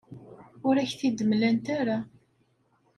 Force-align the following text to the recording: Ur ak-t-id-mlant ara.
Ur 0.67 0.75
ak-t-id-mlant 0.77 1.65
ara. 1.79 1.97